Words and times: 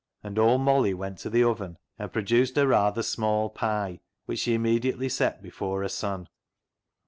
And 0.23 0.39
old 0.39 0.61
Molly 0.61 0.95
went 0.95 1.19
to 1.19 1.29
the 1.29 1.43
oven 1.43 1.77
and 1.99 2.11
produced 2.11 2.57
a 2.57 2.65
rather 2.65 3.03
small 3.03 3.51
pie, 3.51 3.99
which 4.25 4.39
she 4.39 4.55
immediately 4.55 5.09
set 5.09 5.43
before 5.43 5.83
her 5.83 5.89
son. 5.89 6.27